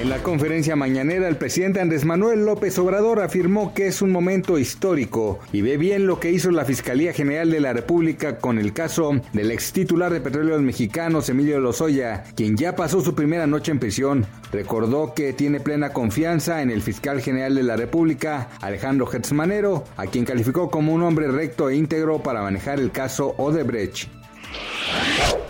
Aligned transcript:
En 0.00 0.08
la 0.08 0.22
conferencia 0.22 0.76
mañanera, 0.76 1.28
el 1.28 1.36
presidente 1.36 1.78
Andrés 1.78 2.06
Manuel 2.06 2.46
López 2.46 2.78
Obrador 2.78 3.20
afirmó 3.20 3.74
que 3.74 3.86
es 3.86 4.00
un 4.00 4.10
momento 4.10 4.58
histórico 4.58 5.40
y 5.52 5.60
ve 5.60 5.76
bien 5.76 6.06
lo 6.06 6.18
que 6.18 6.30
hizo 6.30 6.50
la 6.50 6.64
Fiscalía 6.64 7.12
General 7.12 7.50
de 7.50 7.60
la 7.60 7.74
República 7.74 8.38
con 8.38 8.58
el 8.58 8.72
caso 8.72 9.20
del 9.34 9.50
ex 9.50 9.74
titular 9.74 10.10
de 10.10 10.22
Petróleos 10.22 10.62
Mexicanos, 10.62 11.28
Emilio 11.28 11.60
Lozoya, 11.60 12.24
quien 12.34 12.56
ya 12.56 12.74
pasó 12.74 13.02
su 13.02 13.14
primera 13.14 13.46
noche 13.46 13.72
en 13.72 13.78
prisión. 13.78 14.26
Recordó 14.50 15.12
que 15.12 15.34
tiene 15.34 15.60
plena 15.60 15.92
confianza 15.92 16.62
en 16.62 16.70
el 16.70 16.80
fiscal 16.80 17.20
general 17.20 17.54
de 17.54 17.62
la 17.62 17.76
República, 17.76 18.48
Alejandro 18.62 19.06
Hertzmanero, 19.12 19.84
a 19.98 20.06
quien 20.06 20.24
calificó 20.24 20.70
como 20.70 20.94
un 20.94 21.02
hombre 21.02 21.30
recto 21.30 21.68
e 21.68 21.76
íntegro 21.76 22.22
para 22.22 22.40
manejar 22.40 22.80
el 22.80 22.90
caso 22.90 23.34
Odebrecht. 23.36 24.19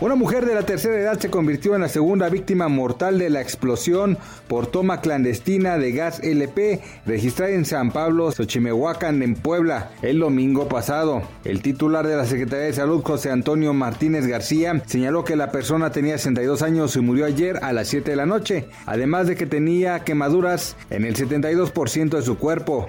Una 0.00 0.14
mujer 0.14 0.46
de 0.46 0.54
la 0.54 0.62
tercera 0.62 0.98
edad 0.98 1.20
se 1.20 1.28
convirtió 1.28 1.74
en 1.74 1.82
la 1.82 1.88
segunda 1.90 2.30
víctima 2.30 2.68
mortal 2.68 3.18
de 3.18 3.28
la 3.28 3.42
explosión 3.42 4.16
por 4.48 4.66
toma 4.66 5.02
clandestina 5.02 5.76
de 5.76 5.92
gas 5.92 6.20
LP 6.20 6.80
registrada 7.04 7.52
en 7.52 7.66
San 7.66 7.92
Pablo, 7.92 8.32
Xochimehuacán, 8.32 9.22
en 9.22 9.34
Puebla, 9.34 9.90
el 10.00 10.20
domingo 10.20 10.68
pasado. 10.68 11.20
El 11.44 11.60
titular 11.60 12.06
de 12.06 12.16
la 12.16 12.24
Secretaría 12.24 12.64
de 12.64 12.72
Salud, 12.72 13.02
José 13.02 13.30
Antonio 13.30 13.74
Martínez 13.74 14.26
García, 14.26 14.82
señaló 14.86 15.22
que 15.22 15.36
la 15.36 15.52
persona 15.52 15.92
tenía 15.92 16.16
62 16.16 16.62
años 16.62 16.96
y 16.96 17.00
murió 17.00 17.26
ayer 17.26 17.58
a 17.62 17.74
las 17.74 17.88
7 17.88 18.12
de 18.12 18.16
la 18.16 18.24
noche, 18.24 18.68
además 18.86 19.26
de 19.26 19.36
que 19.36 19.44
tenía 19.44 20.00
quemaduras 20.00 20.76
en 20.88 21.04
el 21.04 21.14
72% 21.14 22.08
de 22.08 22.22
su 22.22 22.38
cuerpo. 22.38 22.88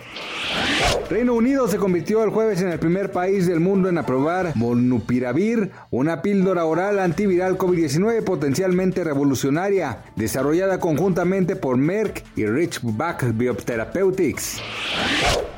Reino 1.09 1.33
Unido 1.33 1.67
se 1.67 1.75
convirtió 1.75 2.23
el 2.23 2.29
jueves 2.29 2.61
en 2.61 2.69
el 2.69 2.79
primer 2.79 3.11
país 3.11 3.45
del 3.45 3.59
mundo 3.59 3.89
en 3.89 3.97
aprobar 3.97 4.53
Molnupiravir, 4.55 5.71
una 5.89 6.21
píldora 6.21 6.63
oral 6.63 7.00
antiviral 7.03 7.57
COVID-19 7.57 8.23
potencialmente 8.23 9.03
revolucionaria, 9.03 10.03
desarrollada 10.15 10.79
conjuntamente 10.79 11.55
por 11.55 11.77
Merck 11.77 12.23
y 12.35 12.45
Richback 12.45 13.35
Biotherapeutics. 13.37 14.61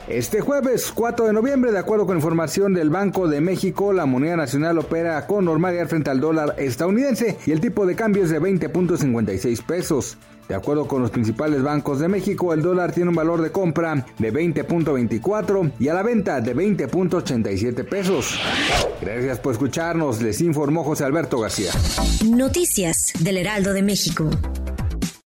Este 0.07 0.41
jueves 0.41 0.91
4 0.93 1.27
de 1.27 1.33
noviembre, 1.33 1.71
de 1.71 1.79
acuerdo 1.79 2.05
con 2.05 2.17
información 2.17 2.73
del 2.73 2.89
Banco 2.89 3.29
de 3.29 3.39
México, 3.39 3.93
la 3.93 4.05
moneda 4.05 4.35
nacional 4.35 4.77
opera 4.77 5.25
con 5.27 5.45
normalidad 5.45 5.87
frente 5.87 6.09
al 6.09 6.19
dólar 6.19 6.55
estadounidense 6.57 7.37
y 7.45 7.51
el 7.51 7.61
tipo 7.61 7.85
de 7.85 7.95
cambio 7.95 8.23
es 8.23 8.29
de 8.29 8.41
20.56 8.41 9.63
pesos. 9.65 10.17
De 10.49 10.55
acuerdo 10.55 10.89
con 10.89 11.01
los 11.01 11.09
principales 11.09 11.63
bancos 11.63 11.99
de 11.99 12.09
México, 12.09 12.53
el 12.53 12.61
dólar 12.61 12.91
tiene 12.91 13.11
un 13.11 13.15
valor 13.15 13.41
de 13.41 13.53
compra 13.53 14.05
de 14.19 14.33
20.24 14.33 15.71
y 15.79 15.87
a 15.87 15.93
la 15.93 16.03
venta 16.03 16.41
de 16.41 16.53
20.87 16.53 17.87
pesos. 17.87 18.37
Gracias 19.01 19.39
por 19.39 19.53
escucharnos, 19.53 20.21
les 20.21 20.41
informó 20.41 20.83
José 20.83 21.05
Alberto 21.05 21.39
García. 21.39 21.71
Noticias 22.25 23.13
del 23.21 23.37
Heraldo 23.37 23.71
de 23.71 23.83
México. 23.83 24.29